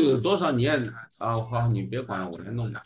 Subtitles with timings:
[0.00, 0.82] 有多少年
[1.20, 1.38] 啊？
[1.50, 2.82] 好，你别管，我来弄吧。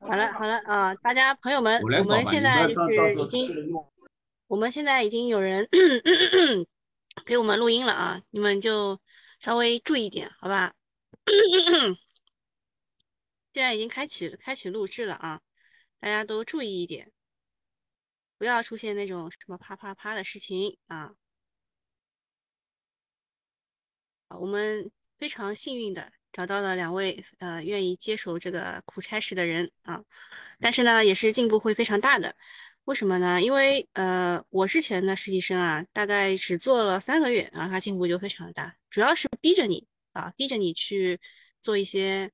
[0.00, 2.74] 好了好了啊，大家朋友们，我们现在是
[3.20, 3.74] 已经，
[4.46, 5.68] 我们现在已经有人
[7.24, 9.00] 给我们录音了啊，你们就
[9.40, 10.74] 稍微注意点，好吧？
[13.52, 15.40] 现在已经开启开启录制了啊，
[15.98, 17.10] 大家都注意一点，
[18.36, 21.14] 不要出现那种什么啪啪啪的事情啊。
[24.28, 30.02] 我们非常幸运的找到了两位呃愿意接手这个苦差事的人啊，
[30.60, 32.36] 但是呢，也是进步会非常大的。
[32.84, 33.40] 为什么呢？
[33.40, 41.18] 因为呃，我之前的实习生啊，大概只做了三个月啊，他进步就非常的大，主要是逼着你啊，逼着你去
[41.62, 42.30] 做一些。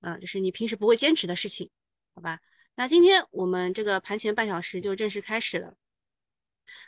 [0.00, 1.68] 嗯，就是你平时不会坚持的事情，
[2.14, 2.40] 好吧？
[2.76, 5.74] 那今天我们这个盘前半小时就正式开始了。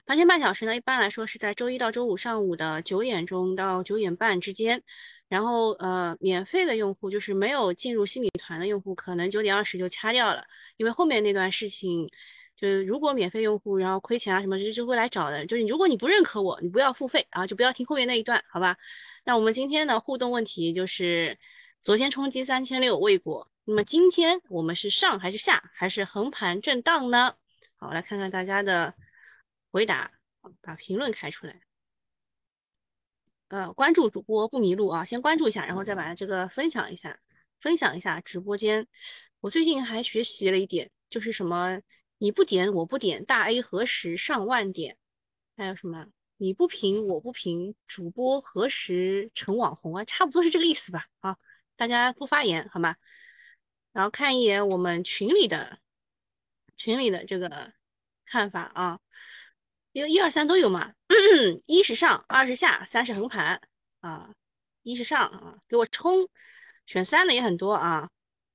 [0.06, 4.82] 盘前半小时呢，一般来说是在周一到周五上午的九点钟到九点半之间。
[5.28, 10.44] 然后呃，免费的用户就是没有进入新米团的用户，可能九点二十就掐掉了，
[10.76, 12.08] 因为后面那段事情，
[12.56, 15.44] 就是如果免费用户然后亏钱啊什么，就就会来找的。
[15.46, 18.76] 就是如果你不认可我，你不要付费啊，就不要听后面那一段，好吧？
[19.24, 21.38] 那我们今天的互动问题就是。
[21.78, 27.32] 昨天冲击三千六未果，那么今天我们是上还是下，还是横盘震荡呢？
[27.76, 28.92] 好，我来看看大家的
[29.70, 30.10] 回答，
[30.60, 31.65] 把评论开出来。
[33.48, 37.18] 呃，关注主播不迷路啊，先关注一下，然后再把这个分享一下，
[37.60, 38.86] 分享一下直播间。
[39.40, 41.80] 我最近还学习了一点，就是什么
[42.18, 44.96] 你不点我不点，大 A 何时上万点？
[45.56, 46.08] 还有什么
[46.38, 50.04] 你不评我不评，主播何时成网红啊？
[50.04, 51.06] 差不多是这个意思吧？
[51.20, 51.36] 啊。
[51.78, 52.96] 大家不发言好吗？
[53.92, 55.78] 然后看一眼我们群里的
[56.74, 57.74] 群里的这个
[58.24, 58.98] 看法啊，
[59.96, 60.92] 因为一二三都有嘛。
[61.64, 63.58] 一是上，二是下，三是横盘
[64.00, 64.30] 啊。
[64.82, 66.28] 一是上啊，给我冲，
[66.84, 68.06] 选三的也很多啊。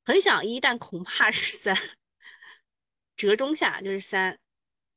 [0.06, 1.76] 很想一，但恐怕是三。
[3.18, 4.38] 折中下就是三。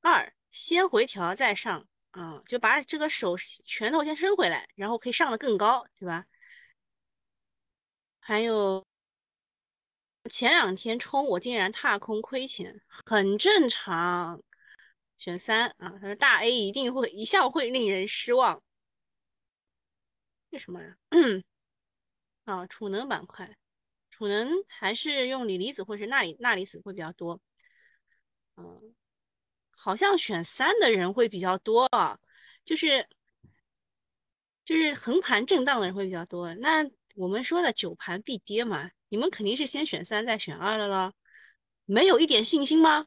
[0.03, 3.35] 二先回调再上啊，就把这个手
[3.65, 6.27] 拳头先伸回来，然后可以上的更高，对吧？
[8.21, 8.85] 还有
[10.31, 14.43] 前两天冲我竟然踏空亏钱，很正常。
[15.17, 18.63] 选三啊，他说大 A 一定会一向会令人失望。
[20.51, 20.97] 为什么呀？
[22.45, 23.57] 啊，储能板块，
[24.11, 27.41] 储能还是用锂离子或者是钠锂钠离子会比较多。
[28.57, 28.95] 嗯，
[29.71, 32.19] 好像选三的人会比较多啊，
[32.65, 33.09] 就是
[34.65, 36.55] 就是横盘震荡的人会比较多。
[36.55, 36.91] 那。
[37.17, 41.13] 我们说的九盘必跌嘛，你们肯定是先选三再选二的了，
[41.85, 43.07] 没有一点信心吗？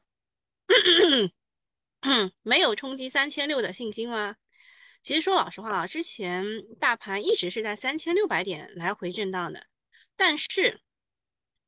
[2.44, 4.35] 没有冲击三千六的信心吗？
[5.03, 6.44] 其实说老实话啊，之前
[6.79, 9.68] 大盘一直是在三千六百点来回震荡的，
[10.16, 10.81] 但是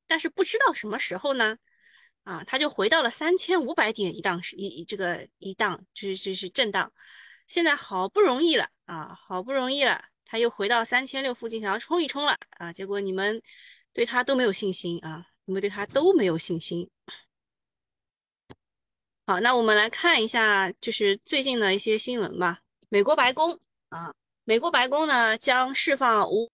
[0.07, 1.57] 但是不知道什么时候呢，
[2.23, 6.91] 啊，它就回到了三千五百点一档一这个一档就是就是震荡，
[7.47, 10.05] 现在好不容易了啊，好不容易了。
[10.31, 12.71] 它又回到三千六附近，想要冲一冲了啊！
[12.71, 13.41] 结果你们
[13.91, 15.25] 对它都没有信心啊！
[15.45, 16.87] 你们对它都没有信心。
[19.29, 22.61] 好，那我们来看一下，就是最近的一些新闻吧。
[22.89, 23.59] 美国白宫
[23.89, 24.11] 啊，
[24.43, 26.49] 美国白宫呢将释放五。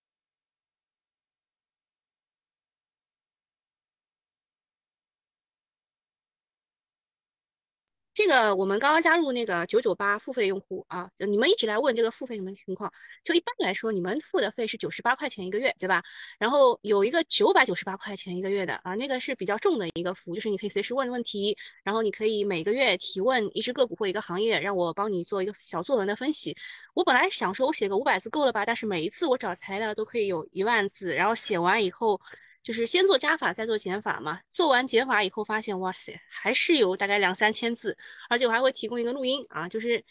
[8.26, 12.92] 这个我们刚刚加入那个九九八付费用户啊，你们一直来问这个付费什么情况？
[13.24, 16.02] 就一般来说，你们付的费是九十八块钱一个月，对吧？
[16.40, 26.58] 然后有一个九百九十八块钱一个月的啊，那个是比较重的一个服务，就是你可以随时问问题，然后你可以每个月提问一只个股或一个行业，让我帮你做一个小作文的分析。
[26.96, 32.20] 我本来想说我写个五百字够了吧，但是每一次我找材料都可以有一万字，然后写完以后。
[32.66, 34.42] 就是先做加法，再做减法嘛。
[34.52, 37.96] 做完减法以后，发现哇塞，还是有大概两三千字，
[38.28, 40.04] 而且我还会提供一个录音啊，就是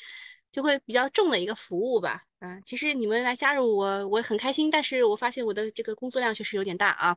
[0.52, 2.22] 就会比较重的一个服务吧。
[2.38, 7.16] 啊，其实你们来加入我，我很开心，但是我发现我的这个工作量确实有点大啊。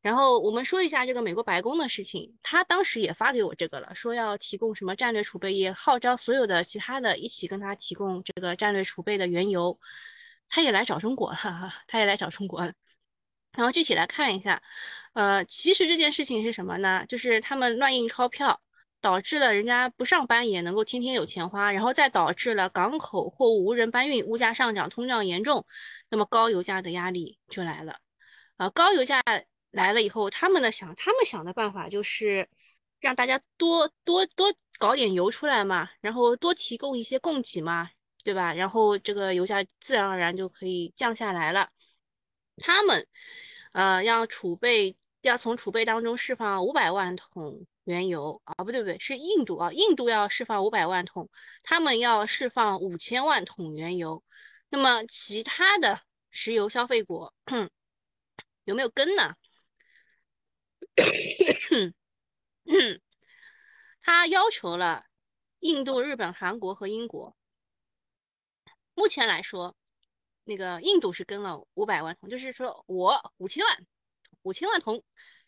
[0.00, 9.78] 然后我们说一下这个美国白宫的事情，他当时也发给我这个了，说要提供什么战略储备，也号召所有的其他的一起跟他提供这个战略储备的原油。
[10.48, 12.72] 他也来找中国，哈哈，他也来找中国了。
[13.52, 14.62] 然后具体来看一下，
[15.12, 17.04] 呃，其实这件事情是什么呢？
[17.08, 18.60] 就是他们乱印钞票，
[19.00, 25.66] 导致了人家不上班也能够天天有钱花，然后再导致了港口货物无人搬运，物价上涨，通胀严重，
[26.10, 27.98] 那么高油价的压力就来了。
[28.56, 29.20] 啊，高油价
[29.72, 32.48] 来了以后，他们呢想，他们想的办法就是
[33.00, 37.90] 让大家多多多搞点油出来嘛，然后多提供一些供给嘛，
[38.22, 38.52] 对吧？
[38.54, 41.68] 然后这个油价自然而然就可以降下来了。
[42.60, 43.06] 他们，
[43.72, 51.28] 呃，要储备，要从储备当中释放五百万桶原油啊，不对不对，是印度啊，印度要释放五百万桶，
[51.62, 54.22] 他们要释放五千万桶原油。
[54.68, 57.34] 那么其他的石油消费国
[58.64, 59.34] 有没有跟呢？
[64.02, 65.06] 他要求了
[65.60, 67.36] 印度、日本、韩国和英国。
[68.94, 69.76] 目前来说，
[70.50, 73.86] 那个印度是跟了五百万桶，就是说我五千万，
[74.42, 75.02] 五千万桶。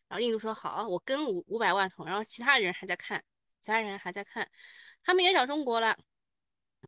[0.09, 2.07] 然后印度说好，我跟五五百万桶。
[2.07, 3.23] 然后其他人还在看，
[3.61, 4.49] 其他人还在看，
[5.03, 5.97] 他们也找中国了。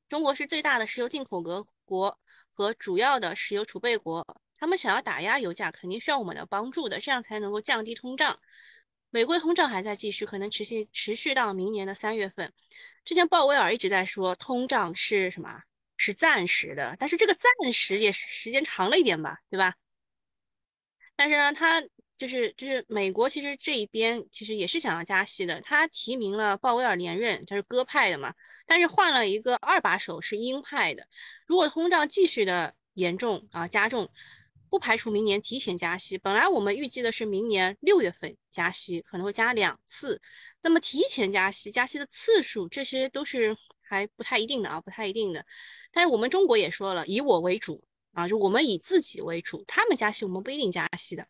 [0.08, 2.18] 中国是最大的石油进口国国
[2.52, 4.24] 和主要的石油储备国，
[4.56, 8.38] 他们想要打压油价，肯定需要我们的帮助的，这样才能够降低通胀。
[9.10, 12.52] 美国通胀还在继续，可能持续持续到明年的三月份。
[13.04, 15.62] 之前鲍威尔一直在说通胀是什么？
[16.04, 19.74] 是暂时的，但是这个暂时也时间长了一点吧，对吧？
[21.16, 21.82] 但是呢，他
[22.18, 28.34] 就是就是美国其实这一边其实也是想要加息的，他提名了鲍威尔连任，就是鸽派的嘛，
[28.66, 31.06] 但是换了一个二把手是鹰派的。
[31.46, 34.08] 如果通胀继续的严重啊加重。
[34.70, 36.18] 不排除明年提前加息。
[36.18, 40.20] 本来我们预计的是明年六月份加息，可能会加两次。
[40.62, 45.46] 那么提前加息，加息的次数，这些都是还不太一定的啊，不太一定的。
[45.94, 49.64] 但是我们中国也说了，以我为主啊，就我们以自己为主。
[49.66, 51.26] 他们加息，我们不一定加息的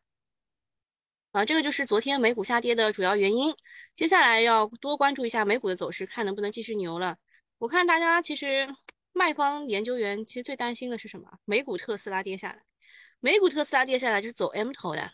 [1.33, 1.45] 啊。
[1.45, 3.55] 这个就是昨天美股下跌的主要原因。
[3.93, 7.19] 接下来要多关注一下美股的走势，看能不能继续牛了。
[7.59, 8.67] 我看大家其实
[9.13, 11.39] 卖方研究员其实最担心的是什么？
[11.45, 12.63] 美股特斯拉跌下来。
[13.21, 15.13] 美股特斯拉跌下来就是走 M 头的，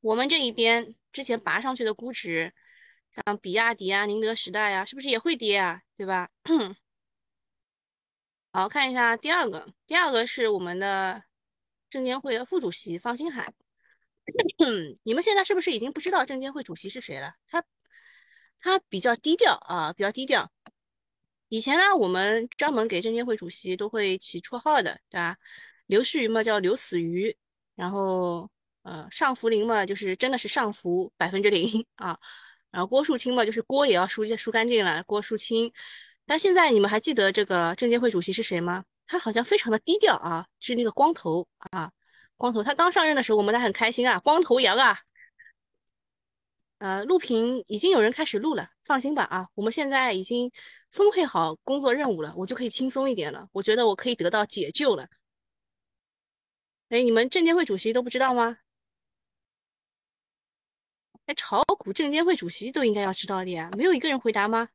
[0.00, 2.52] 我们这一边之前拔上去的估值，
[3.10, 5.82] 像比亚迪啊、宁德时代啊，是不是也会跌啊？
[5.96, 6.28] 对吧？
[8.54, 11.22] 好，看一下第二个，第二个是我们的
[11.88, 13.50] 证监会的副主席方星海。
[15.04, 17.34] 你们现在是不是已经不知道证监会主席是谁了？
[17.48, 17.64] 他
[18.60, 20.52] 他比较低调啊，比较低调。
[21.48, 25.38] 以前呢，我们专门给证监会主席都会起绰号的，对吧？
[25.86, 27.34] 刘士余嘛叫刘死鱼，
[27.74, 28.50] 然后
[28.82, 32.18] 呃上福林嘛就是真的是上浮百分之零啊，
[32.70, 35.72] 然后郭树清嘛就是锅也要输输干净了，郭树清。
[36.32, 38.86] 那现在你们还记得这个证监会主席是谁吗？
[39.06, 41.92] 他好像非常的低调啊，是那个光头啊，
[42.38, 42.62] 光头。
[42.62, 44.98] 他刚上任的时候我们还很开心啊，光头羊啊。
[46.78, 50.50] 呃，录屏已经有人开始录了，放心吧啊，我们现在已经
[50.90, 55.06] 分配好工作任务了，我就可以轻松一点了，我觉得我可以得到解救了。
[56.88, 58.56] 哎，你们证监会主席都不知道吗？
[61.26, 64.70] 哎，炒股证监会主席都应该要知道的呀，没有一个人回答吗？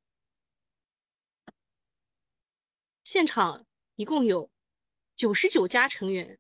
[3.07, 3.65] 现场
[3.95, 4.51] 一共有
[5.15, 6.37] 九十九家成员，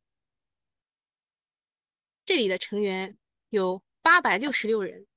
[2.25, 3.17] 这里的成员
[3.47, 5.07] 有八百六十六人，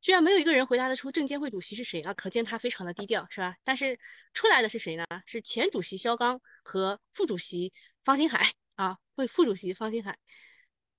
[0.00, 2.12] 居然没有一个人回答得出证监会主席是谁啊？
[2.14, 3.54] 可见他非常的低调，是吧？
[3.62, 3.96] 但是
[4.32, 5.04] 出来的是谁呢？
[5.24, 7.72] 是前主席肖钢和副主席
[8.02, 8.52] 方星海。
[8.74, 10.18] 啊，副副主席方星海，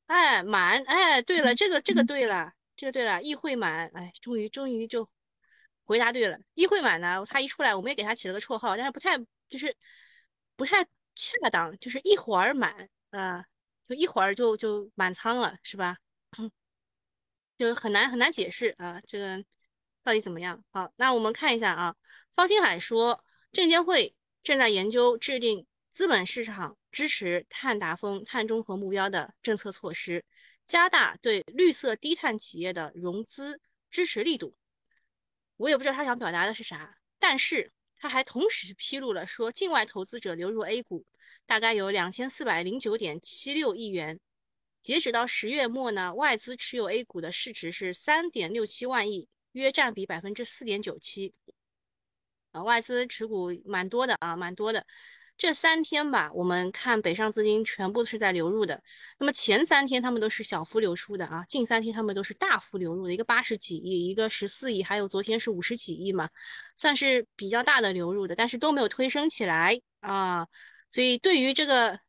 [0.06, 5.06] 哎，满，哎，对了，这个这个对了，这个对了，议会满，哎，终于终于就
[5.84, 6.40] 回答对了。
[6.54, 9.76] 议会满呢，他一出来，我们也给他起了个绰号，但是不太就是
[10.56, 10.84] 不太
[11.16, 13.46] 恰当，就是一会儿满啊，
[13.88, 15.98] 就一会儿就就满仓了，是吧？
[17.58, 19.44] 就很难很难解释啊，这个
[20.04, 20.64] 到底怎么样？
[20.72, 21.96] 好，那我们看一下啊，
[22.32, 26.78] 方星海说，证监会正在研究制定资本市场。
[26.90, 30.26] 支持碳达峰、碳中和目标的政策措施，
[30.66, 33.62] 加大对绿色低碳企业的融资
[33.92, 34.58] 支持力度。
[35.58, 41.06] 我也不知道他想表达的是啥，但是他还同时披露了说，境外投资者流入 A 股
[41.46, 44.20] 大概有两千四百零九点七六亿元。
[44.82, 51.34] 截止到十月末呢，外资持有 A 股的市值是三点六七万亿，约占比百分之四点九七。
[52.52, 54.86] 啊，外资持股蛮多的啊，蛮多的。
[55.38, 58.82] 这三天吧，我们看北上资金全部是在流入的。
[59.20, 66.28] 那么前三天他们都是小幅流出的啊，近三天他们都是大幅流入的，一个八十几亿，一个十四亿，还有昨天是五十几亿嘛，
[66.76, 70.48] 算是比较大的流入的，但是都没有推升起来啊。
[70.90, 72.00] 所以对于这个，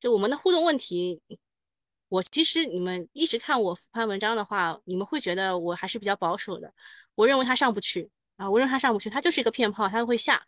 [0.00, 1.20] 就我们的互动问题，
[2.08, 6.72] 我其实你们一直看我复盘文章的话，你们会觉得我还是比较保守的。
[7.16, 10.46] 我认为它上不去啊，我认为它上不去，它就是一个骗炮，它会下，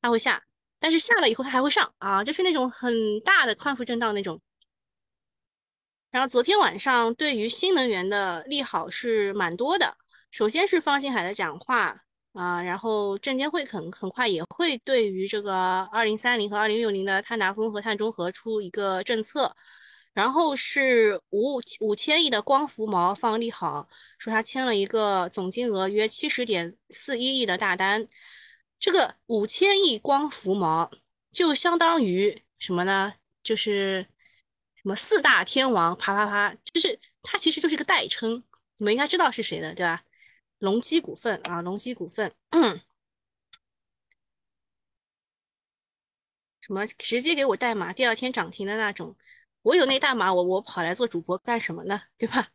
[0.00, 0.42] 它会下。
[0.78, 4.40] 但是下了以后它还会上啊，就是那种很大的宽幅震荡那种。
[6.10, 9.96] 然后昨天晚上对于新能源的利好是蛮多的，
[10.30, 19.54] 首先是方星海的讲话啊，然后证监会很很快也会对于这个二零三零和二零六零的碳达峰和碳中和出一个政策，
[20.14, 28.06] 然后是五五千亿的光伏毛放利好，说他签了一个总金额约七十点四一亿的大单。
[28.78, 30.90] 这个五千亿光伏毛
[31.32, 33.14] 就相当于什么呢？
[33.42, 34.02] 就是
[34.74, 38.42] 什么四大天王啪啪啪，就是它其实就是个代称，
[38.78, 40.04] 你们应该知道是谁的，对吧？
[40.58, 42.80] 隆基股份啊，隆基股份，嗯，
[46.60, 49.16] 什么直接给我代码，第二天涨停的那种。
[49.62, 52.00] 我有那大码，我我跑来做主播干什么呢？
[52.16, 52.48] 对吧？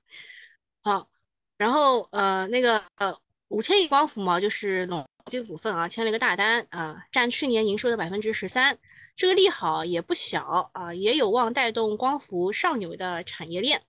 [0.81, 1.09] 好，
[1.57, 3.15] 然后呃那个呃
[3.49, 8.77] 五千亿光伏毛就是隆基股份啊，签了一个大单啊，占去年营收的百分之十三，
[9.15, 13.81] 这个利好也不小啊，也有望带动光伏上游的产业链。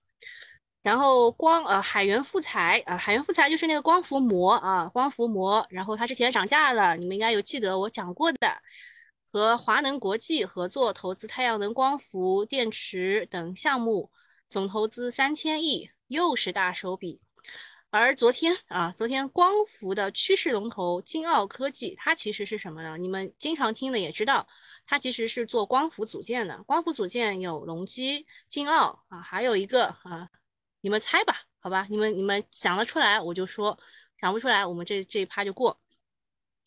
[0.81, 8.61] 然后光呃海源富材啊，海源富材就是那个光伏膜啊，光伏膜，然后它之前涨价了，你们应该有记得我讲过的。
[9.25, 14.11] 和华能国际合作投资太阳能光伏电池等项目，
[14.47, 17.22] 总投资三千亿，又是大手笔。
[17.95, 22.97] 而昨天啊，昨天光伏的趋势龙头金奥科技，它其实是什么呢？
[22.97, 24.47] 你们经常听的也知道，
[24.83, 26.63] 它其实是做光伏组件的。
[26.63, 30.27] 光伏组件有隆基、金奥啊，还有一个啊，
[30.81, 31.85] 你们猜吧，好吧？
[31.87, 33.77] 你们你们想得出来我就说，
[34.19, 35.79] 想不出来我们这这一趴就过。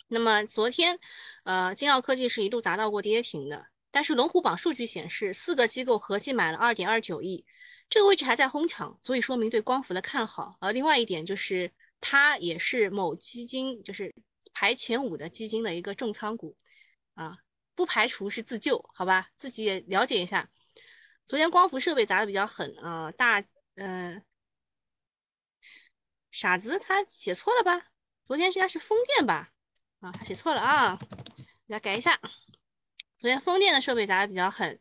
[0.06, 0.96] 那么昨天，
[1.42, 7.44] 呃，金奥科技是一度砸到过跌停的，但是龙虎榜数据显示，四个机构合计买了二点二九亿，
[7.88, 10.56] 这个位置还在哄抢，足以说明对光伏的看好。
[10.60, 14.14] 而另外一点就是，它也是某基金就是
[14.52, 16.56] 排前五的基金的一个重仓股，
[17.14, 17.38] 啊，
[17.74, 20.50] 不排除是自救，好吧，自己也了解一下。
[21.24, 23.42] 昨天光伏设备砸的比较狠啊，大，
[23.76, 24.22] 嗯，
[26.30, 27.88] 傻子他写错了吧？
[28.24, 29.52] 昨天应该是风电吧？
[30.00, 30.98] 啊，他写错了啊，
[31.66, 32.20] 给他改一下。
[33.18, 34.78] 昨天风电的设备砸的比较狠，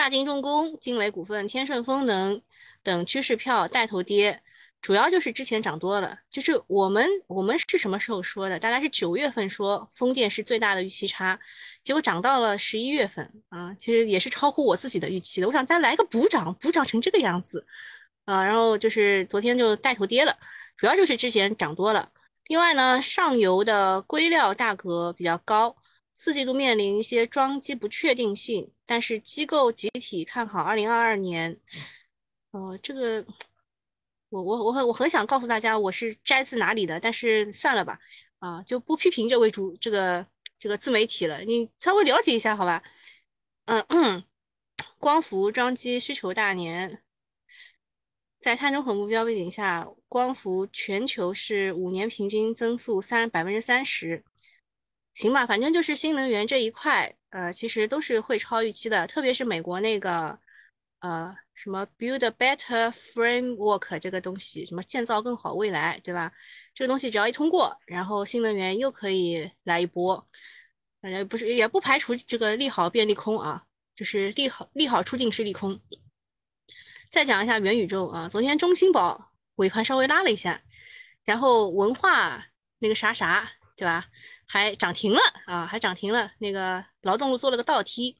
[0.00, 2.40] 大金重工、金雷股份、天顺风能
[2.82, 4.40] 等趋势票带头跌，
[4.80, 6.20] 主要就是之前涨多了。
[6.30, 8.58] 就是我们我们是什么时候说的？
[8.58, 11.38] 大概是九月份说风电是最大的预期差，
[11.82, 15.46] 结果涨到了十一月份啊，其实也是超乎我自己的预期的。
[15.46, 17.66] 我想再来个补涨，补涨成这个样子
[18.24, 20.34] 啊，然后就是昨天就带头跌了，
[20.78, 22.08] 主要就是之前涨多了。
[22.46, 25.76] 另外呢，上游的硅料价格比较高，
[26.22, 31.58] 四季度面临一些装机不确定性，但是机构集体看好二零二二年。
[32.50, 33.24] 呃，这个
[34.28, 37.98] 我我我很我很想告诉大家我是摘自哪里的，但是算了吧，
[38.38, 40.26] 啊，就不批评这位主这个
[40.58, 42.82] 这个自媒体了，你稍微了解一下好吧？
[43.64, 44.22] 嗯嗯，
[45.00, 47.02] 光伏装机需求大年。
[48.42, 54.22] 在碳中和目标背景下，光伏全球是五年平均增速三百分之三十，
[55.20, 60.38] 行吧，反正就是新能源这一块，呃，其实都是会超预期的，特别是美国那个，
[61.00, 66.32] 呃，什么 Build a Better Framework 这个东西，什么建造更好未来，对吧？
[66.72, 70.24] 这个东西只要一通过，然后新能源又可以来一波，
[71.02, 73.62] 反正不是也不排除这个利好变利空啊，
[73.94, 75.78] 就是利好利好出尽是利空。
[77.10, 80.62] 再讲一下元宇宙啊，昨天中青宝尾盘稍微拉了一下，
[81.26, 82.46] 然后文化
[82.78, 84.06] 那个啥啥，对吧？
[84.52, 86.32] 还涨停了啊，还涨停了。
[86.38, 88.16] 那个劳动路做了个倒梯，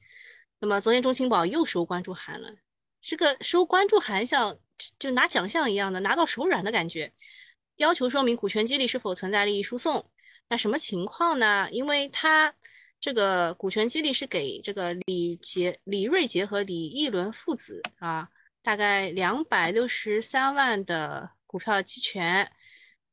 [0.59, 2.55] 那么昨天中青宝又收关注函了，
[3.01, 4.57] 这个收关注函像
[4.97, 7.11] 就拿奖项一样的，拿到手软的感觉。
[7.75, 10.09] 要求说明股权激励是否存在利益输送，
[10.47, 11.67] 那什么情况呢？
[11.69, 12.55] 因为他
[13.01, 18.29] 这个股权激励是给这个李杰、李瑞杰和李义伦父子啊。
[18.63, 22.49] 大概两百六十三万的股票期权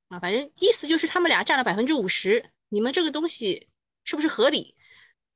[0.09, 2.51] 啊，反正意思就是他们俩占了百分之五十。
[2.71, 3.69] 你们这个东西
[4.05, 4.75] 是不是合理？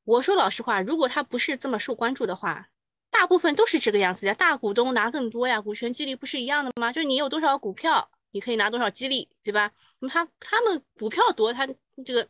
[0.05, 2.69] 我说老实话，如果他不是这么受关注的话，
[3.11, 4.35] 大部分都是这个样子的。
[4.35, 6.93] 大股东拿更多呀，股权激励不是一样的吗？
[6.93, 9.71] 就是你有多少股票，你可以拿多少激励，对吧？
[10.01, 11.67] 那么他他们股票多，他
[12.05, 12.27] 这个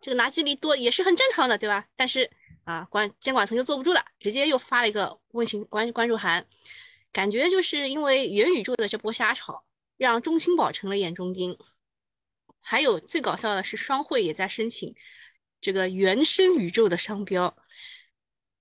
[0.00, 1.86] 这个拿激励多也是很正常的，对吧？
[1.96, 2.30] 但是
[2.64, 6.46] 啊，管监管层就坐不住了，直接又发了一个问询关关注函。
[7.10, 9.64] 感觉就是因为元宇宙的这波瞎炒，
[9.96, 11.58] 让中青宝成了眼中钉。
[12.62, 14.94] 还有最搞笑的是，双汇也在申请
[15.60, 17.54] 这个原生宇宙的商标，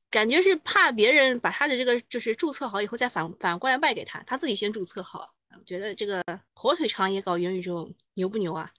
[0.09, 5.33] 感觉是怕别人把他的这个就是注册好以后再反反过来卖给他，他自己先注册好。
[5.57, 8.71] 我觉得这个火腿肠也搞元宇宙，牛不牛啊？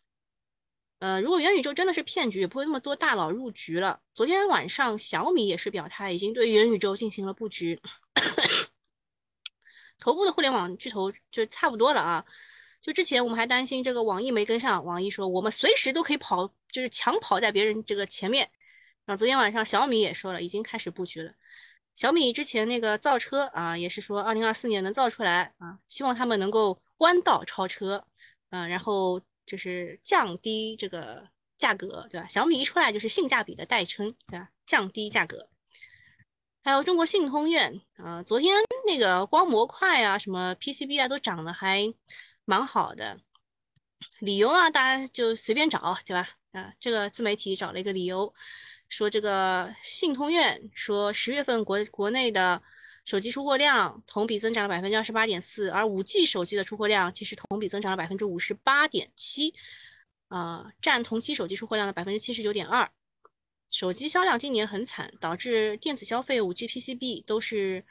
[0.99, 4.00] 呃，如果元宇宙真的是骗局，也不会那么多大佬入局了。
[4.14, 7.81] 昨天晚上小米也是表态，已经对元宇宙进行了布局。
[9.99, 12.25] 头部的互联网巨头就差不多了啊！
[12.82, 18.50] 就之前我们还担心这个网易没跟上，网易说我们随时都可以跑，就是抢跑在别人这个前面。
[19.04, 21.32] 然后昨天晚上小米也说了，已经开始布局了。
[21.94, 28.04] 小米之前那个造车啊，也是说二零二四年能造出来啊，希望他们能够弯道超车，
[28.50, 32.26] 嗯，然后就是降低这个价格，对吧？
[32.28, 34.48] 小米一出来就是性价比的代称，对吧？
[34.66, 35.48] 降低价格。
[36.64, 38.54] 还有中国信通院啊，昨天
[38.86, 41.92] 那个光模块啊，什么 PCB 啊，都涨得还
[42.44, 43.20] 蛮好的。
[44.20, 46.28] 理由啊，大家就随便找，对吧？
[46.52, 48.34] 啊，这个自媒体找了一个理由。
[48.88, 52.62] 说这个信通院说十月份国国内的
[53.06, 59.54] 手机出货量同比增长了百分之二十八点四，而五 G 手机的出货量其实同比增长了百分之五十八点七，
[60.28, 62.90] 啊，占同期手机出货量的百分之七十九点二。
[63.73, 67.83] 手机销量今年很惨，导致电子消费、五 G PCB 都是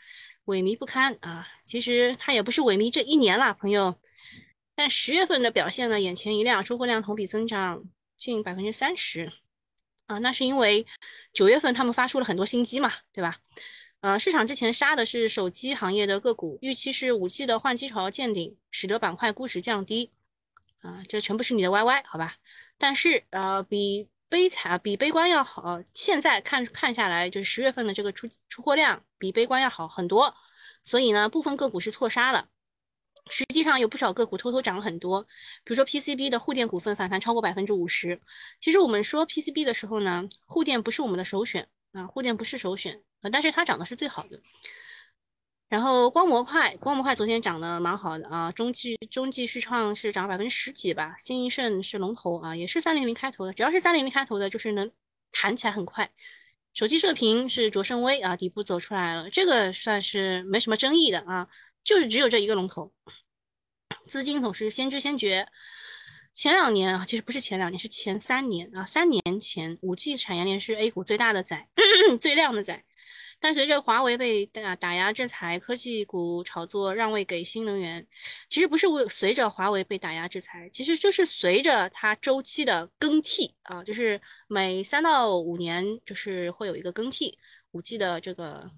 [0.45, 1.47] 萎靡不堪啊。
[1.63, 3.95] 其实它也不是萎靡这一年了，朋友。
[4.75, 7.81] 但十月份的表现呢，眼前一亮，出货量同比增长
[8.15, 9.31] 近百分之三十。
[10.05, 10.85] 啊，那是因为
[11.33, 13.39] 九月份他们发出了很多新机嘛，对吧？
[14.01, 20.11] 呃，市场之前杀的是手机行业的个股，预期是五 G 的换机潮见顶，使得板块估值降低。
[20.81, 22.35] 啊，这全部是你的 YY，好吧？
[22.77, 25.83] 但是呃，比悲惨比悲观要好。
[25.93, 30.33] 现在看看下来，就是十月份的这个出出货量比悲观要好很多，
[30.83, 32.47] 所以呢，部分个股是错杀了。
[33.29, 35.21] 实际上有不少个股偷偷涨了很多，
[35.65, 38.21] 比如说 PCB 的沪电股份反弹超过百分之五十。
[38.61, 44.39] 其实我们说 PCB 的时候呢，沪电不是我们的首选啊，沪电不是首选啊，但是它涨的是最好的。
[45.71, 54.91] 然后光模块，光模块昨天涨得蛮好的啊，中继中继续创是涨了百分之十几吧，新一盛是龙头啊，也是三零零开头的，只要是三零零开头的，就是能
[55.31, 56.11] 弹起来很快。
[56.73, 61.47] 手机射频是卓胜微啊，底部走出来了，这个算是没什么争议的啊。
[61.85, 62.91] 就是只有这一个龙头，
[64.07, 65.47] 资金总是先知先觉。
[66.33, 68.85] 前两年啊，其实不是前两年，是前三年啊。
[68.85, 71.69] 三年前，五 G 产业链是 A 股最大的仔，
[72.19, 72.83] 最亮的仔。
[73.41, 78.07] 但随着华为被打打压制裁，科技股炒作让位给新能源。
[78.47, 87.37] 其实不是为随着华为被打压制裁，其实就是随着它周期的更替啊，就是每三到五年就是会有一个更替
[87.71, 88.71] 五 G 的这个，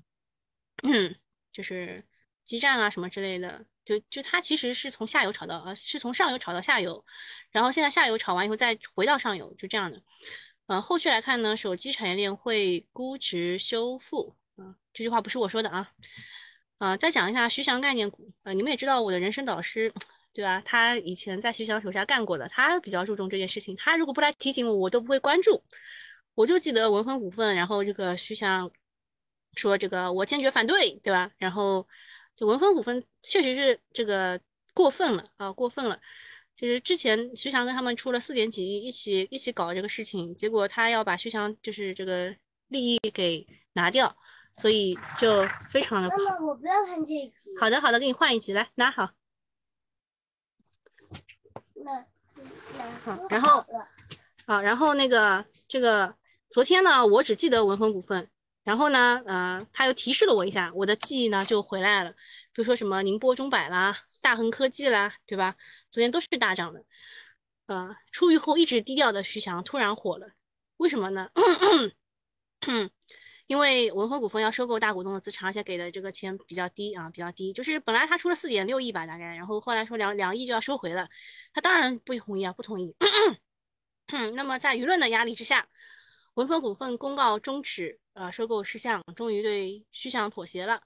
[0.83, 1.15] 嗯，
[1.51, 2.03] 就是。
[2.45, 7.03] 基站啊什么之类的，就就它其实是从下游炒到呃，是从上游炒到下游，
[7.51, 10.03] 然后现在下游炒完以后再回到上游，就这样的。
[10.67, 15.91] 呃，后续来看呢，手机产业链会估值修复啊，这句话不是我说的啊。
[16.77, 19.93] 啊，再讲一下徐翔概念股，呃，你们也知道我的人生导师，
[20.33, 20.61] 对吧？
[20.65, 23.75] 他以前在徐翔手下干过的，他比较注重这件事情。
[23.75, 25.63] 他如果不来提醒我，我都不会关注。
[26.35, 28.69] 我就记得文峰股份，然后这个徐翔
[29.55, 31.31] 说这个我坚决反对，对吧？
[31.37, 31.87] 然后。
[32.35, 34.41] 就文峰股份确实是这个
[34.73, 36.01] 过分了啊，过分了。
[36.55, 42.35] 就是之前徐翔跟他们出了四点几亿，一起一起搞这个事情，结果他要把徐翔就是这个
[42.69, 44.17] 利益给拿掉，
[44.55, 46.09] 所以就非常的。
[46.09, 47.51] 妈妈，我不要看这一集。
[47.59, 49.11] 好的，好的，给你换一集来拿好。
[51.75, 52.05] 那
[52.77, 53.65] 那好，然后
[54.47, 56.15] 好，然后那个这个
[56.49, 58.29] 昨天呢，我只记得文峰股份。
[58.63, 62.11] 然后呢，呃，他又提示了我一下，我的记忆呢就回来了。
[62.53, 65.53] 比如说什么宁波中百啦、大恒科技啦，对吧？
[65.91, 66.81] 昨天都是大涨的。
[67.65, 70.29] 呃，出狱后一直低调的徐翔突然火了，
[70.77, 71.29] 为什么呢？
[73.53, 77.53] 因为文峰股份要收购大股东的资产，而且给的这个钱比较低啊，比较低。
[77.53, 81.07] 就是本来他出了四点六亿吧，大概，然后后来说两两亿就要收回了，
[81.53, 82.95] 他当然不同意啊，不同意。
[84.33, 85.67] 那么在舆论的压力之下。
[86.33, 90.81] 文峰股份公告终止，呃，收购事项，终于对徐翔妥协了，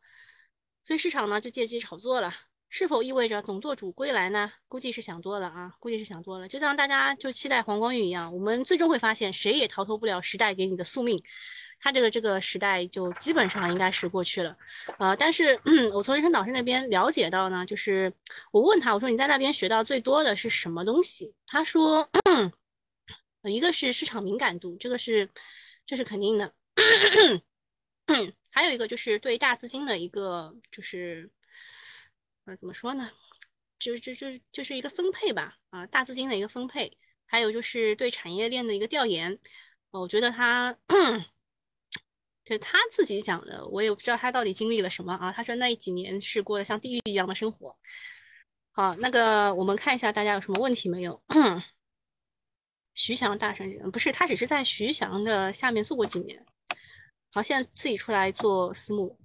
[0.84, 2.34] 所以市场呢就借机炒作了。
[2.68, 4.52] 是否意味着总舵主归来呢？
[4.68, 6.50] 估计是想多了啊，估计是想多了。
[6.50, 11.18] 就像大家就期待黄光裕一样，我们最终会发现，谁也逃脱不了时代给你的宿命。
[11.80, 14.58] 他这个这个时代就基本上应该是过去了，
[15.00, 15.60] 呃，但是
[15.94, 18.12] 我从人生导师那边了解到呢，就是
[18.52, 21.34] 我问他，我说你在那边学到最多的是什么东西？
[21.46, 22.10] 他说。
[23.44, 25.30] 一个是市场敏感度，这个是
[25.86, 26.54] 这是肯定的。
[28.52, 31.32] 还有一个就是对大资金的一个就是
[32.44, 33.10] 呃怎么说呢？
[33.80, 36.98] 就就就就是一个分配吧，啊，大资金的一个分配。
[37.26, 39.40] 还有就是对产业链的一个调研。
[39.92, 40.78] 我觉得他
[42.48, 45.34] 就他自己讲的，我也不知道他到底经历了什么啊。
[45.34, 47.78] 他说那几年是过得像地狱一样的生活。
[48.72, 51.22] 好，那个我们看一下大家有什么问题没有？
[52.96, 56.46] 徐翔大神不是他，只是在徐翔的下面做过几年。
[57.34, 59.20] 好，现在自己出来做私募。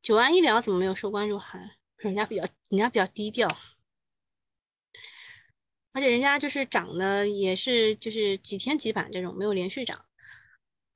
[0.00, 1.70] 九安医疗怎么没有收关注函？
[1.98, 3.48] 人家比较，人家比较低调，
[5.92, 10.04] 而且人家就是涨的也是就是几天几板这种，没有连续涨。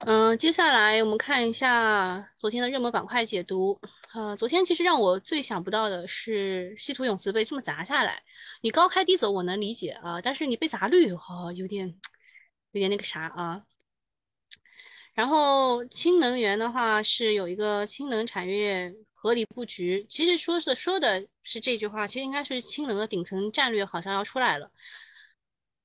[0.04, 3.80] 嗯，接下来我们看一下昨天的热门板块解读。
[4.14, 8.22] 呃，昨天其实让我最想不到的是稀土永磁被这么砸下来。
[8.60, 11.88] 你高开低走我能理解啊，但是你被砸绿，哦，有点
[12.72, 13.62] 有点那个啥啊。
[15.14, 24.68] 然后氢能源的话是有一个氢能产业合理布局，其实说是说的是这句话，其实应该是氢能的顶层战略好像要出来了。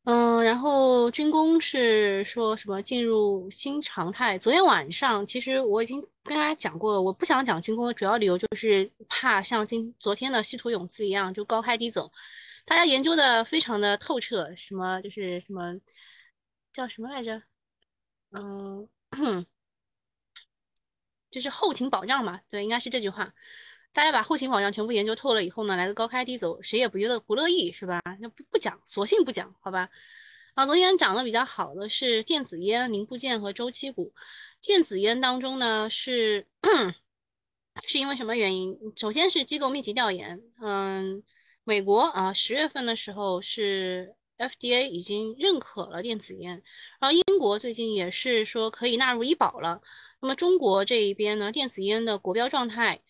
[0.06, 4.40] 嗯，然后军工是说什么进入新常态？
[4.40, 12.12] 昨天晚上其实我已经跟大家讲过，我不想讲军工的主要理由就是怕像今昨天的稀土永磁一样就高开低走。
[12.66, 15.76] 大家研究的非常的透彻，什么就是什么
[16.74, 17.44] 叫什么来着？
[18.32, 18.90] 嗯。
[21.30, 23.34] 就是后勤保障嘛，对，应该是这句话。
[23.94, 28.00] 大家把后勤保障全部研究透了以后呢，来个高开低走，谁也不乐不乐意，是吧？
[28.20, 29.90] 那不不讲，索性不讲，好吧？
[30.54, 34.14] 啊，昨天涨得比较好的是电子烟、零部件和周期股。
[34.62, 36.48] 电子烟当中呢，是
[37.88, 38.78] 是因为什么原因？
[38.96, 41.24] 首先是机构密集调研，嗯，
[41.64, 44.17] 美国啊，十月份的时候是。
[44.38, 46.62] FDA 已经认可了电子烟，
[47.00, 49.82] 然后英国最近也是说可以纳入医保了。
[50.22, 53.02] 那么中国这一边呢，电子烟的国标状态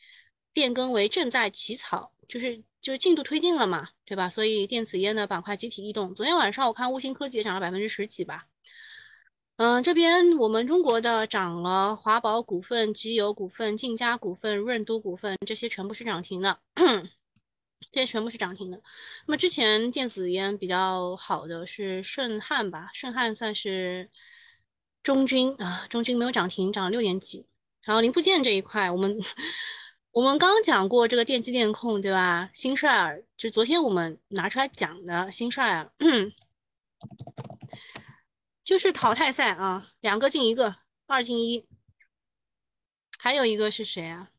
[0.54, 4.30] 变更为正在起草，就是就是进度推进了嘛，对吧？
[4.30, 6.14] 所以电子烟的板块集体异动。
[6.16, 8.46] 昨天晚上我看悟星科技也涨了百分之十几吧。
[9.58, 16.60] 嗯，这边我们中国的涨了，华宝股份、机油股份、晋嘉股份、润都股份这些全部是涨停的。
[17.92, 18.82] 这些全部是涨停的。
[19.26, 22.90] 那么之前电子烟比较好的是顺汉吧？
[22.94, 24.10] 顺汉算是
[25.02, 27.48] 中军啊，中军没有涨停，涨了六点几。
[27.82, 29.18] 然后零部件这一块，我们
[30.12, 32.50] 我们刚讲过这个电机电控，对吧？
[32.54, 35.92] 新帅尔就昨天我们拿出来讲的新帅尔，
[38.64, 41.66] 就是淘汰赛啊，两个进一个，二进一。
[43.20, 44.30] 还有一个是谁啊？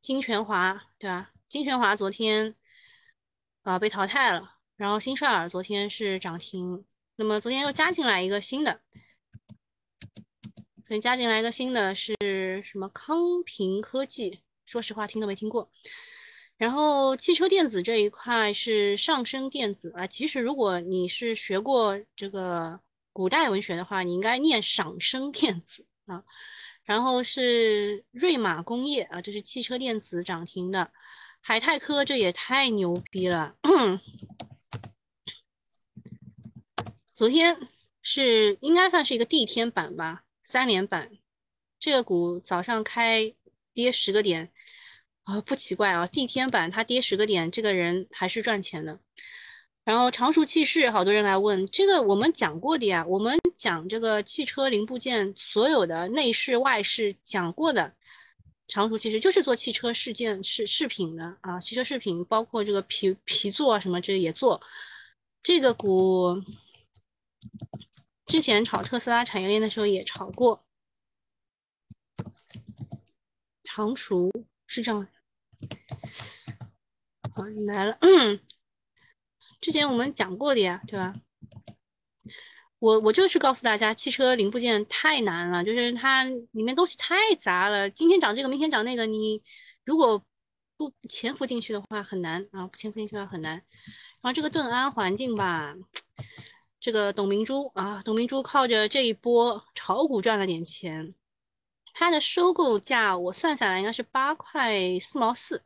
[0.00, 1.32] 金泉华，对吧？
[1.48, 2.54] 金泉华昨天
[3.62, 6.84] 啊被淘汰了，然后新帅尔昨天是涨停，
[7.16, 8.82] 那么昨天又加进来一个新的，
[10.84, 12.14] 所以加进来一个新的是
[12.62, 12.86] 什么？
[12.90, 15.70] 康平科技，说实话听都没听过。
[16.58, 22.78] 然后汽车电子这一块是上升电子啊，其实如果你是学过这个
[23.10, 26.22] 古代文学的话，你应该念上升电子啊。
[26.84, 30.92] 然后是瑞马工业啊，这是汽车电子涨停的。
[31.40, 33.56] 海泰科这也太牛逼了！
[37.12, 37.58] 昨天
[38.02, 41.10] 是应该算是一个地天板吧，三连板。
[41.78, 43.34] 这个股早上开
[43.72, 44.52] 跌十个点
[45.22, 49.00] 啊，不奇怪啊，地天板它跌十个点，这个人还是赚钱的。
[49.84, 57.94] 然后常熟汽士，好多人来问这个，我们讲过的呀，我们讲这个汽车零部件所有的内饰外饰讲过的。
[58.68, 64.60] 常熟其实就是做汽车饰件饰饰品的啊，汽车饰品包括这个皮皮座啊什么这也做。
[65.42, 66.42] 这个股
[68.26, 70.62] 之前炒特斯拉产业链的时候也炒过。
[73.64, 74.30] 常熟
[74.66, 75.06] 是这样，
[77.32, 78.40] 好你来了，嗯
[79.60, 81.14] 之前我们讲过的呀，对吧？
[82.80, 87.90] 我我就是告诉大家，汽车零部件太难了，就是它里面东西太杂了。
[87.90, 89.42] 今天涨这个，明天涨那个，你
[89.84, 90.24] 如果
[90.76, 92.66] 不潜伏进去的话，很难啊！
[92.68, 93.54] 不潜伏进去的话很难。
[93.54, 95.74] 然后这个盾安环境吧，
[96.78, 101.14] 这个董明珠啊，董明珠靠着这一波炒股赚了点钱。
[101.94, 105.64] 它的收购价我算下来应该是八块四毛四，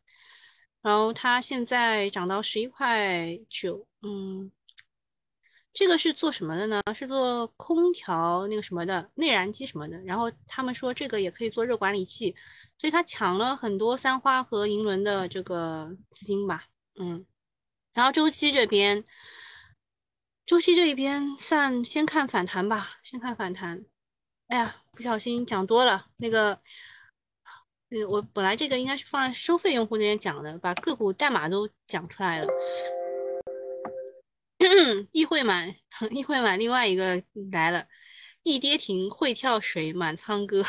[0.80, 4.50] 然后它现在涨到十一块九，嗯。
[5.72, 6.82] 这个是做什么的呢？
[6.94, 9.98] 是做空调那个什么的内燃机什么的。
[10.02, 12.34] 然后他们说这个也可以做热管理器，
[12.76, 16.64] 所以他抢了很多三花和银轮的这个资金吧。
[17.00, 17.24] 嗯，
[17.94, 19.02] 然后周期这边，
[20.44, 23.82] 周期这一边算先看反弹吧，先看反弹。
[24.48, 26.08] 哎呀，不小心讲多了。
[26.18, 26.60] 那个，
[27.88, 32.46] 那个我本来这个应该是放在收费用户那边讲的，把个股代码都讲出来了。
[35.12, 35.74] 易会满，
[36.10, 37.86] 易会满，另外一个来了，
[38.42, 40.64] 一跌停会跳水满仓哥，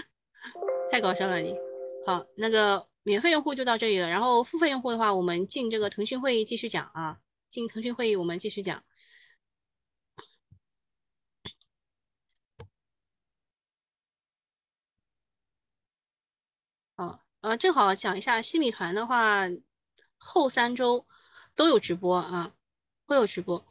[0.90, 1.54] 太搞笑了你。
[2.06, 7.18] 好，那个免费用户就到这里了，然后付费用户的话，我们进这个腾讯会议继续讲啊，
[7.48, 8.84] 进腾讯会议我们继续讲。
[16.96, 19.44] 哦，呃，正好讲一下西米团的话，
[20.18, 21.06] 后三周
[21.54, 22.57] 都有直播啊。
[23.08, 23.64] 会有直播，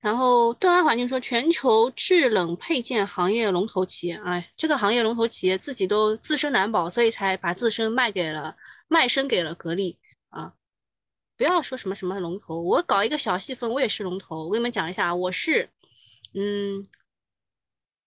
[0.00, 8.56] 然后盾安环境说，全球制冷配件行业龙头企业，哎，这个行业龙头企业自己都自身难保，所以才把自身卖给了
[8.88, 9.96] 卖身给了格力
[10.30, 10.54] 啊！
[11.36, 14.46] 不要说什么什么龙头，我搞一个小细分，我也是龙头。
[14.46, 15.70] 我跟你们讲一下，我是
[16.34, 16.84] 嗯，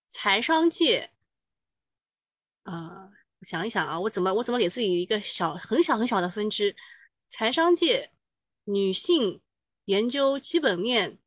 [0.10, 1.12] 财商界，
[2.64, 3.10] 呃，
[3.44, 6.76] 想一想啊，我怎么我怎么给自己一个小很小很小的分支？
[7.30, 8.12] 财商界
[8.66, 9.40] 女性
[9.90, 11.18] 研究基本面。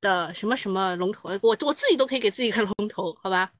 [0.00, 3.52] 的什么什么龙头，我我自己都可以给自己一个 龙头，好吧？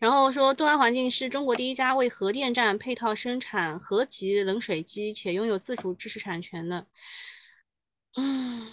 [0.00, 6.88] 然后说，东安环境是中国第一家为核电站配套生产核级冷水机且拥有自主知识产权的。
[8.16, 8.72] 嗯，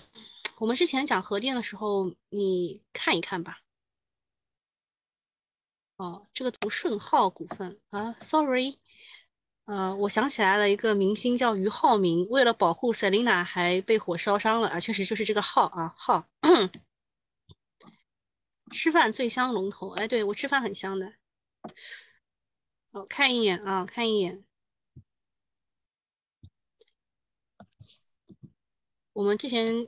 [0.57, 3.59] 我们之前讲核电的时候，你看一看吧。
[5.97, 8.79] 哦，这个读顺浩股份啊，sorry。
[9.69, 16.27] 呃，我想起来了一个明星叫俞灏明，为了保护 Selina 还被火烧伤了啊，确实就是这个浩啊浩。
[18.71, 21.13] 吃饭最香龙头，哎，对我吃饭很香的。
[22.93, 24.43] 哦，看一眼啊，看一眼。
[29.13, 29.87] 我们之前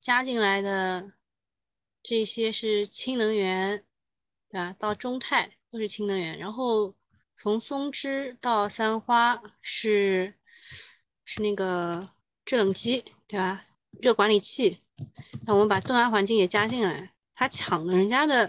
[0.00, 1.12] 加进来的
[2.02, 3.84] 这些是氢能源，
[4.48, 4.74] 对吧？
[4.78, 6.94] 到中泰都是氢能源，然后。
[7.42, 10.32] 从松枝到三花是
[11.24, 12.08] 是那个
[12.44, 13.64] 制冷机，对吧？
[14.00, 14.78] 热管理器。
[15.44, 18.48] 那我们把盾安环境也加进来，他抢了人家的，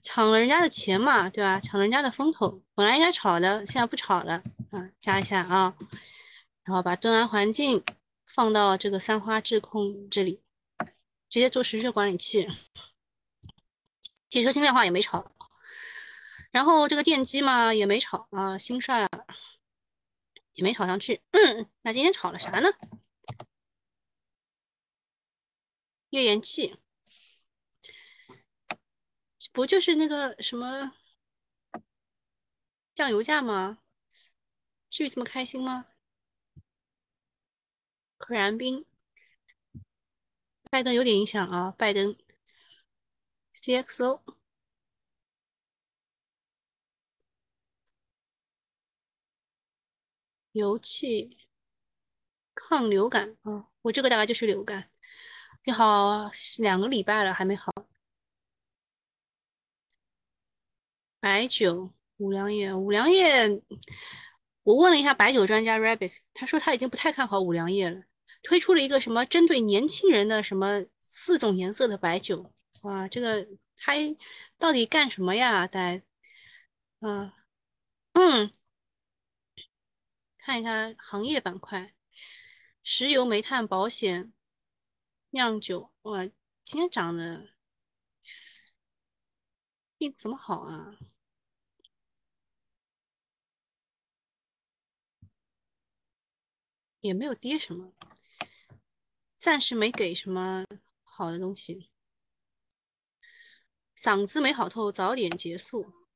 [0.00, 1.60] 抢了人家的钱嘛，对吧？
[1.60, 5.76] 抢了人家的风头，本来应该炒的，现在不炒了啊，加一下啊。
[6.64, 7.84] 然后把盾安环境
[8.24, 10.40] 放到这个三花智控这里，
[11.28, 12.48] 直接做实热管理器。
[14.30, 15.30] 汽车轻量化也没炒。
[16.52, 19.08] 然后这个电机嘛也没炒啊，新帅
[20.54, 21.22] 也没炒上去。
[21.32, 22.68] 嗯，那今天炒了啥呢？
[26.10, 26.76] 页岩气，
[29.52, 30.92] 不就是那个什么
[32.94, 33.78] 酱油价吗？
[34.90, 35.86] 至于这么开心吗？
[38.18, 38.84] 可燃冰，
[40.70, 42.14] 拜登有点影响啊，拜登
[43.54, 44.41] ，CXO。
[50.52, 51.38] 油气
[52.54, 54.90] 抗流感啊，我这个大概就是流感。
[55.64, 57.72] 你好，两个礼拜了还没好。
[61.20, 63.48] 白酒，五粮液，五粮液，
[64.64, 68.02] 我问了一下白酒专家 Rabbit，他说他已经不太看好五粮液了，
[68.42, 72.52] 推出了一个什么针对年轻人的什么四种颜色的白酒。
[72.82, 73.46] 哇，这个
[73.78, 73.98] 还
[74.58, 75.66] 到底干什么呀？
[75.66, 76.02] 大家，
[77.00, 77.32] 嗯
[78.14, 78.52] 嗯。
[80.44, 81.94] 看一下行业板块，
[82.82, 84.32] 石油、煤炭、保险、
[85.30, 86.26] 酿酒，哇，
[86.64, 87.54] 今天涨的，
[89.98, 90.98] 你怎么好啊？
[97.02, 97.94] 也没有跌什么，
[99.38, 100.64] 暂时没给什么
[101.04, 101.88] 好的东西。
[103.96, 106.08] 嗓子没好透，早点结束。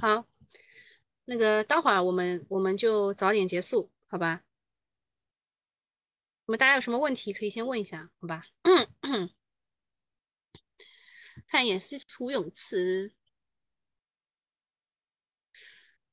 [0.00, 0.35] 好。
[1.28, 4.44] 那个，待会儿我们我们就早点结束，好吧？
[6.46, 8.44] 那么大家有什么问题可以先问一下，好吧？
[11.48, 13.12] 看一眼稀土永磁，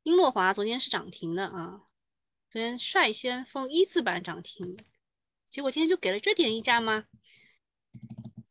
[0.01, 1.87] 英洛华昨天是涨停的啊，
[2.49, 4.75] 昨天率先封一字板涨停，
[5.49, 7.05] 结果今天就给了这点溢价吗？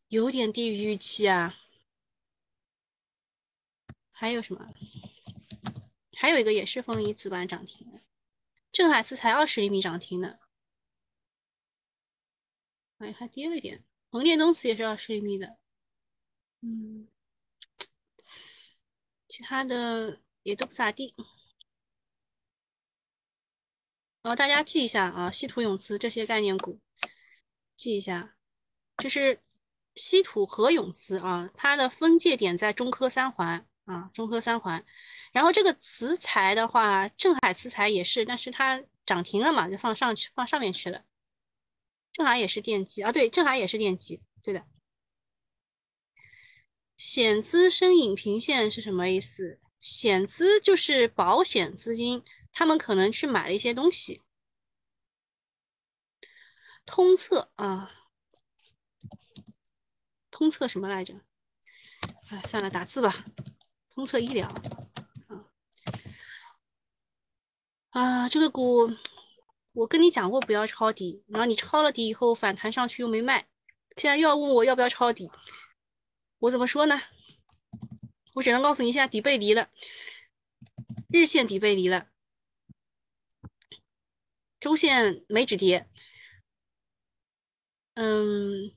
[0.08, 1.58] 有点低于预期啊。
[4.12, 4.72] 还有什么？
[6.22, 8.00] 还有一个也是丰一字板涨停的，
[8.70, 10.38] 镇海磁才二十厘米涨停的，
[12.98, 13.82] 哎，还跌了一点。
[14.08, 15.58] 恒电东磁也是二十厘米的，
[16.60, 17.08] 嗯，
[19.26, 21.12] 其他的也都不咋地。
[24.22, 26.78] 然后大家记一下啊，稀土永磁这些概念股，
[27.76, 28.36] 记一下，
[28.98, 29.42] 就是
[29.96, 33.66] 稀土和永磁啊，它的分界点在中科三环。
[33.84, 34.84] 啊，中科三环，
[35.32, 41.04] 然后这个磁材的话，镇海磁材也是，但是它涨停了嘛，就放上去，放上面去了。
[42.12, 44.64] 镇海也是电机啊，对，镇海也是电机，对的。
[46.96, 49.58] 险资深影平线是什么意思？
[49.80, 54.22] 险资就是保险资金，他们可能去买了一些东西。
[56.86, 57.90] 通策啊，
[60.30, 61.20] 通策什么来着？
[62.28, 63.24] 哎，算了，打字吧。
[63.94, 64.48] 通策医疗，
[65.28, 65.44] 啊
[67.90, 68.90] 啊，这个股
[69.72, 73.48] 我跟你讲过不要抄底，然后你抄了底以后反弹上去又没卖，
[73.96, 75.30] 现在又要问我要不要抄底，
[76.38, 77.00] 我怎么说呢？
[78.34, 79.68] 我只能告诉你，现在底背离了，
[81.12, 82.08] 日线底背离了，
[84.58, 85.86] 周线没止跌，
[87.94, 88.74] 嗯，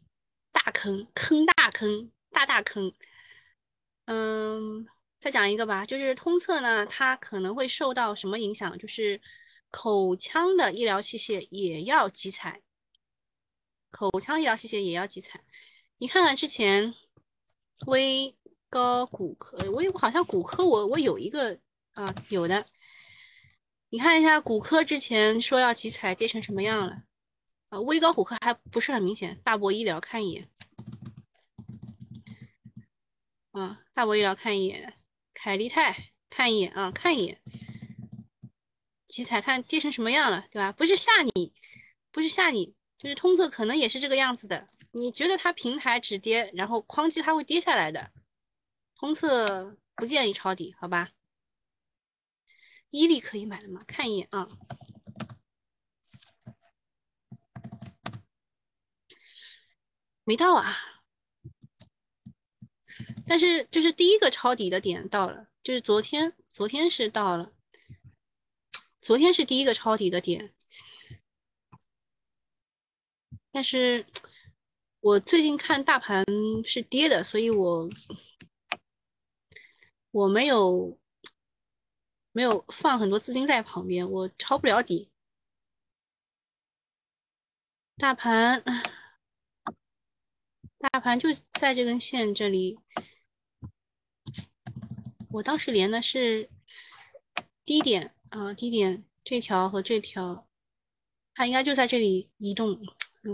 [0.51, 2.93] 大坑，坑大坑，大大坑，
[4.05, 4.85] 嗯，
[5.25, 8.77] 再讲一个吧，就是通策呢，它可能会受到什么影响？
[8.77, 9.19] 就是
[9.71, 12.61] 口腔的医疗器械也要集采，
[13.89, 15.43] 口腔医疗器械也要集采。
[15.97, 16.93] 你看看之前
[17.87, 18.35] 微
[18.69, 21.59] 高骨科，我有好像骨科，我我有一个
[21.93, 22.63] 啊，有的。
[23.89, 27.01] 你看一下骨科之前说要集采，跌成什么样了？
[27.69, 29.41] 啊，微高骨科还不是很明显。
[29.43, 30.47] 大博医疗看一眼，
[33.53, 34.93] 啊，大博医疗看一眼，
[35.45, 37.39] 凯利泰看一眼啊，看一眼，
[39.07, 40.71] 集采看跌成什么样了，对吧？
[40.71, 41.53] 不是吓你，
[42.11, 44.67] 不是吓你，就是通策可能也是这个样子的。
[44.93, 48.11] 你觉得它平台止跌，然后哐叽它会跌下来的。
[48.95, 51.11] 通策不建议抄底，好吧？
[52.89, 53.83] 伊利可以买了吗？
[53.85, 54.49] 看一眼啊，
[60.23, 60.94] 没到啊。
[63.27, 67.51] 但是就是第一个抄底的点到了，就是昨天，昨天是到了，
[68.99, 70.53] 昨天是第一个抄底的点。
[73.51, 74.05] 但是
[74.99, 76.23] 我最近看大盘
[76.63, 77.89] 是跌的，所以我
[80.11, 80.97] 我没有。
[82.37, 85.09] 没有放很多资金在旁边，我抄不了底。
[87.95, 88.61] 大盘，
[90.89, 92.77] 大盘就在这根线这里。
[95.31, 96.49] 我当时连的是
[97.65, 100.47] 低点啊，低点这条和这条，
[101.33, 102.79] 它应该就在这里移动。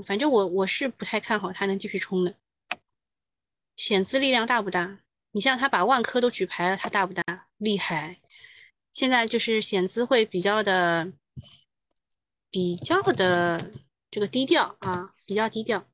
[0.06, 2.36] 反正我我是不太看好它能继续冲的。
[3.76, 5.02] 险资力量大不大？
[5.32, 7.48] 你像他把万科都举牌了，它大不大？
[7.58, 8.22] 厉害。
[8.94, 11.12] 现在就是险资会比较的、
[12.50, 13.72] 比较的
[14.10, 15.91] 这个低调啊，比较低调。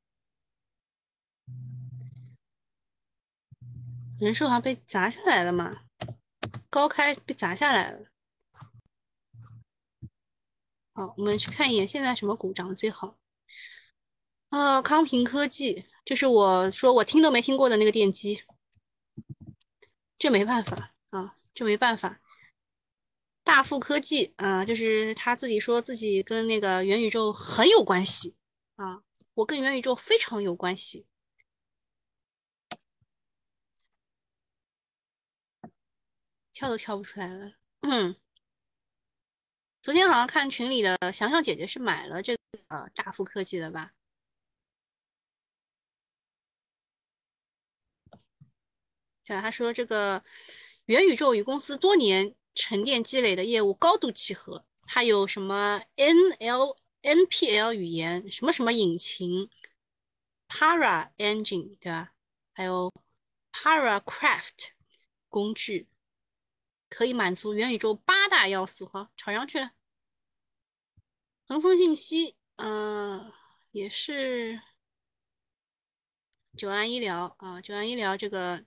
[4.19, 5.83] 人寿好像被砸下来了嘛，
[6.69, 8.07] 高开被砸下来了。
[10.93, 13.19] 好，我们去看一眼现在什么股涨得最好
[14.49, 14.81] 啊？
[14.81, 18.43] 康平科技，就是我说我听都没听过的那个电机，
[20.17, 22.19] 这没办法啊，这没办法。
[23.43, 28.35] 大富科技啊，就是他自己说自己跟那个元宇宙很有关系
[28.75, 29.03] 啊，
[29.35, 31.05] 我跟元宇宙非常有关系，
[36.57, 37.53] 跳都跳不出来了。
[37.81, 38.15] 嗯，
[39.79, 43.91] 昨天好像看群里的想想姐姐是买了这个大富科技的吧？
[49.23, 50.23] 对啊，他说这个
[50.85, 52.35] 元宇宙与公司多年。
[52.59, 59.47] 沉淀积累的业务高度契合，它有什么 N L N P L 语言，什么什么引擎
[60.49, 62.15] ，Para Engine 对吧？
[62.51, 62.91] 还有
[63.51, 64.69] Para Craft
[65.29, 65.87] 工具，
[66.97, 68.87] 可以满足元宇宙八大要素。
[68.87, 69.69] 好，炒上去了。
[71.45, 73.31] 恒丰信息，嗯，
[73.69, 74.59] 也是
[76.57, 78.65] 九安医疗啊，九安医疗这个。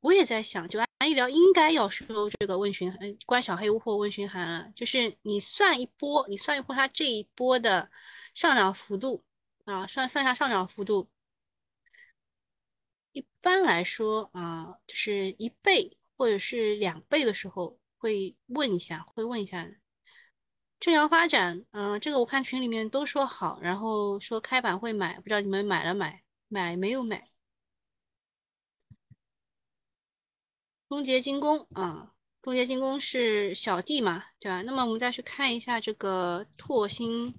[0.00, 4.70] 我也在想，九安医疗应该要收这个问询，嗯，关小黑屋或问询函了。
[4.76, 7.90] 就是你算一波，你算一波它这一波的
[8.34, 9.24] 上涨幅度
[9.64, 11.08] 啊，算算下上涨幅度。
[13.12, 19.68] 一般来说啊，就是一倍或者是两倍的时候会问一下，会问一下。
[20.78, 27.30] 正阳发展，嗯，这个我看群里面都说好，然后说开板会买，不知道你们买了买买没有买。
[30.88, 34.62] 中捷精工啊，中捷精工是小弟嘛，对吧？
[34.62, 37.34] 那么我们再去看一下这个拓新，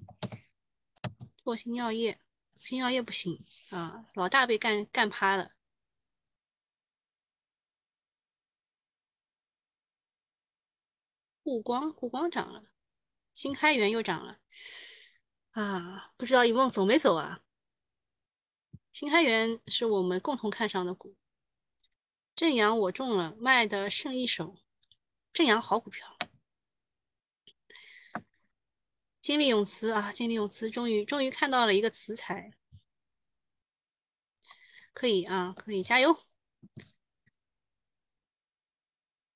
[1.43, 2.19] 拓新药业，
[2.59, 5.51] 新药业不行啊，老大被干干趴了。
[11.47, 12.65] 沪光，沪光涨了，
[13.33, 14.41] 新开源又涨了，
[15.51, 17.41] 啊，不知道一梦走没走啊？
[18.91, 21.15] 新开源是我们共同看上的股。
[22.35, 24.57] 正阳我中了，卖的剩一手。
[25.31, 26.17] 正阳好股票。
[29.21, 32.51] 金利永磁啊，金利永磁终于终于看到了一个磁材，
[34.93, 36.25] 可以啊，可以加油。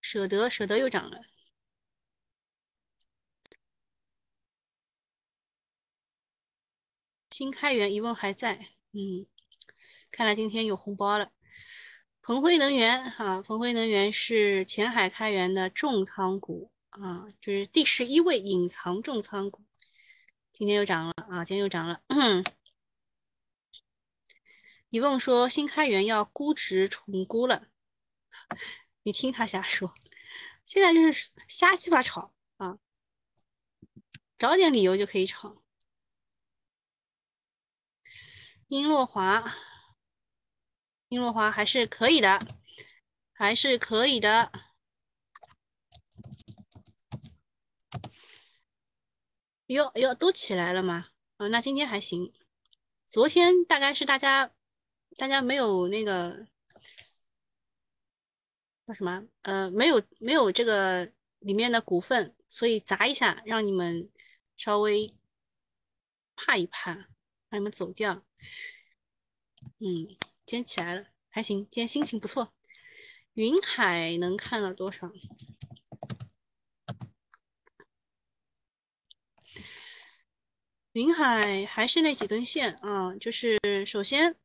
[0.01, 1.30] 舍得舍得又涨了。
[7.41, 9.25] 新开源一问还在，嗯，
[10.11, 11.31] 看来今天有红包了。
[12.21, 19.63] 鹏辉能源哈，鹏辉能源是前海开源的重仓股啊，就是第十一位隐藏重仓股，
[20.53, 22.03] 今天又涨了啊，今天又涨了。
[24.89, 27.69] 你问说新开源要估值重估了，
[29.01, 29.95] 你听他瞎说，
[30.67, 32.77] 现在就是瞎鸡巴炒啊，
[34.37, 35.61] 找点理由就可以炒。
[38.72, 39.53] 英洛华，
[41.09, 42.39] 英洛华还是可以的，
[43.34, 44.49] 还是可以的。
[49.65, 51.09] 哟哟，都起来了吗？
[51.36, 52.32] 嗯，那今天还行。
[53.07, 54.53] 昨天大概是大家。
[55.17, 56.47] 大家没有那个
[58.88, 59.28] 叫什么？
[59.41, 64.09] 呃，没有没有这个里面的股份，所以砸一下，让你们
[64.55, 65.13] 稍微
[66.34, 67.09] 怕一怕，
[67.51, 68.23] 让你们走掉。
[69.77, 70.07] 嗯，
[70.45, 72.51] 今天起来了，还行，今天心情不错。
[73.33, 75.11] 云海能看了多少？
[80.93, 84.35] 云海还是那几根线啊，就是首先。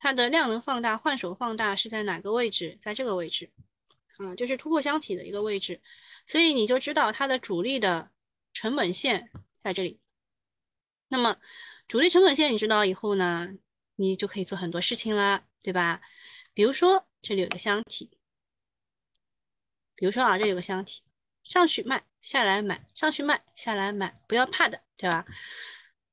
[0.00, 2.78] 它的量能放大、换手放大是在哪个位置？
[2.80, 3.50] 在这个位置，
[4.18, 5.82] 啊，就是突破箱体的一个位置，
[6.24, 8.12] 所以你就知道它的主力的
[8.52, 9.98] 成本线在这里。
[11.08, 11.36] 那么
[11.88, 13.48] 主力成本线你知道以后呢，
[13.96, 16.02] 你就可以做很多事情了，对吧？
[16.52, 18.10] 比如说这里有个箱体，
[19.94, 21.02] 比如说啊，这里有个箱体，
[21.42, 25.24] 上去卖，下来买，上去卖，下来买，不要怕的，对吧？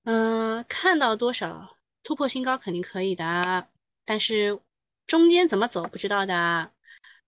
[0.05, 3.67] 嗯，看到多少突破新高肯定可以的。
[4.05, 4.57] 但是
[5.05, 6.71] 中间怎么走不知道的，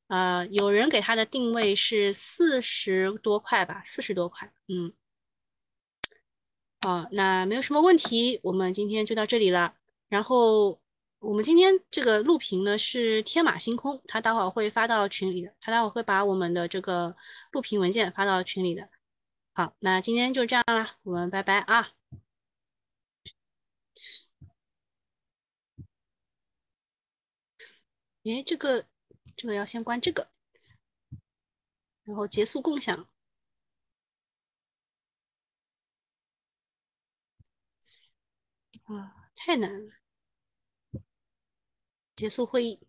[0.08, 4.94] 呃，有人给他的定位是四十多块吧，四十多块，嗯，
[6.82, 9.76] 好，那没有什么问题，我们今天就到这里了。
[10.08, 10.80] 然后
[11.20, 17.16] 我们今天这个录屏呢是天马行空，他待会儿会发到群里的，他待会儿会把我们的这个
[17.52, 18.90] 录屏文件发到群里的。
[19.54, 21.90] 好，那今天就这样了，我们拜拜啊。
[28.24, 28.86] 哎，这个
[29.36, 30.30] 这个要先关这个，
[32.04, 33.08] 然后结束共享。
[38.88, 39.94] 啊，太难了！
[42.16, 42.87] 结束会议。